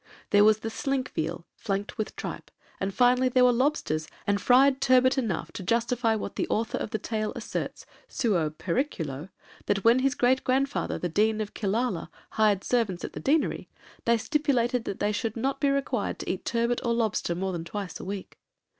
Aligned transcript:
There 0.31 0.43
was 0.43 0.61
the 0.61 0.71
slink 0.71 1.13
veal, 1.13 1.45
flanked 1.55 1.99
with 1.99 2.15
tripe; 2.15 2.49
and, 2.79 2.91
finally, 2.91 3.29
there 3.29 3.45
were 3.45 3.51
lobsters 3.51 4.07
and 4.25 4.41
fried 4.41 4.81
turbot 4.81 5.15
enough 5.15 5.51
to 5.51 5.61
justify 5.63 6.15
what 6.15 6.37
the 6.37 6.47
author 6.49 6.79
of 6.79 6.89
the 6.89 6.97
tale 6.97 7.31
asserts, 7.35 7.85
'suo 8.07 8.49
periculo,' 8.49 9.29
that 9.67 9.83
when 9.83 9.99
his 9.99 10.15
great 10.15 10.43
grandfather, 10.43 10.97
the 10.97 11.07
Dean 11.07 11.39
of 11.39 11.53
Killala, 11.53 12.09
hired 12.31 12.63
servants 12.63 13.03
at 13.05 13.13
the 13.13 13.19
deanery, 13.19 13.69
they 14.05 14.17
stipulated 14.17 14.85
that 14.85 14.99
they 14.99 15.11
should 15.11 15.37
not 15.37 15.59
be 15.61 15.69
required 15.69 16.17
to 16.17 16.29
eat 16.31 16.45
turbot 16.45 16.81
or 16.83 16.95
lobster 16.95 17.35
more 17.35 17.51
than 17.51 17.63
twice 17.63 17.99
a 17.99 18.03
week. 18.03 18.39